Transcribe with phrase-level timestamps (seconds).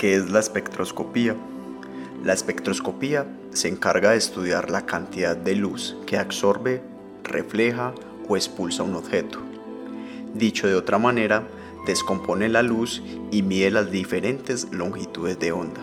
[0.00, 1.36] ¿Qué es la espectroscopía?
[2.24, 6.80] La espectroscopía se encarga de estudiar la cantidad de luz que absorbe,
[7.22, 7.92] refleja
[8.26, 9.40] o expulsa un objeto.
[10.32, 11.46] Dicho de otra manera,
[11.86, 15.82] descompone la luz y mide las diferentes longitudes de onda.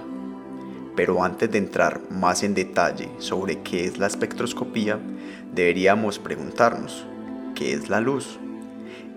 [0.95, 4.97] Pero antes de entrar más en detalle sobre qué es la espectroscopía,
[5.53, 7.05] deberíamos preguntarnos,
[7.53, 8.39] ¿qué es la luz?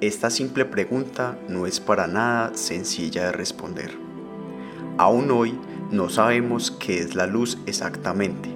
[0.02, 4.09] Esta simple pregunta no es para nada sencilla de responder.
[5.00, 5.54] Aún hoy
[5.90, 8.50] no sabemos qué es la luz exactamente.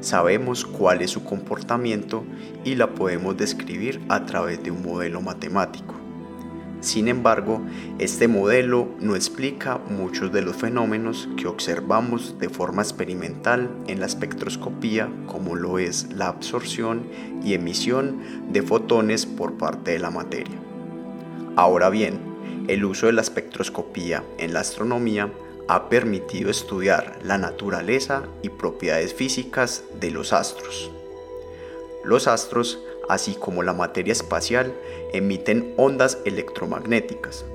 [0.00, 2.24] Sabemos cuál es su comportamiento
[2.64, 5.94] y la podemos describir a través de un modelo matemático.
[6.80, 7.60] Sin embargo,
[7.98, 14.06] este modelo no explica muchos de los fenómenos que observamos de forma experimental en la
[14.06, 17.02] espectroscopía, como lo es la absorción
[17.44, 18.16] y emisión
[18.50, 20.58] de fotones por parte de la materia.
[21.54, 22.18] Ahora bien,
[22.66, 25.30] el uso de la espectroscopía en la astronomía
[25.72, 30.90] ha permitido estudiar la naturaleza y propiedades físicas de los astros.
[32.04, 34.74] Los astros, así como la materia espacial,
[35.14, 37.46] emiten ondas electromagnéticas.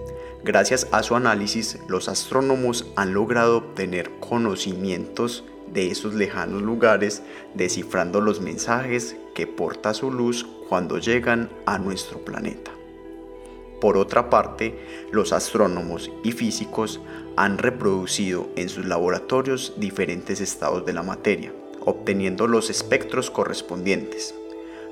[0.43, 7.21] Gracias a su análisis, los astrónomos han logrado obtener conocimientos de esos lejanos lugares,
[7.53, 12.76] descifrando los mensajes que porta su luz cuando llegan a nuestro planeta.
[13.79, 14.79] Por otra parte,
[15.11, 16.99] los astrónomos y físicos
[17.35, 21.53] han reproducido en sus laboratorios diferentes estados de la materia,
[21.85, 24.33] obteniendo los espectros correspondientes,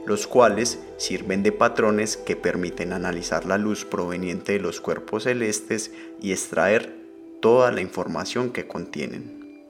[0.06, 5.92] los cuales sirven de patrones que permiten analizar la luz proveniente de los cuerpos celestes
[6.22, 6.96] y extraer
[7.42, 9.66] toda la información que contienen.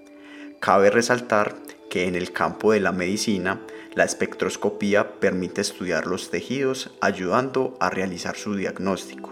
[0.59, 1.55] Cabe resaltar
[1.95, 3.61] que en el campo de la medicina,
[3.93, 9.31] la espectroscopía permite estudiar los tejidos ayudando a realizar su diagnóstico.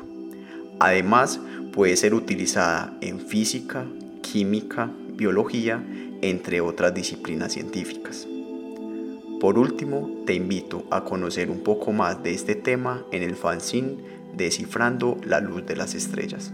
[0.80, 1.42] Además,
[1.74, 3.86] puede ser utilizada en física,
[4.22, 5.84] química, biología,
[6.22, 8.26] entre otras disciplinas científicas.
[9.42, 13.98] Por último, te invito a conocer un poco más de este tema en el fanzine
[14.38, 16.54] Descifrando la luz de las estrellas.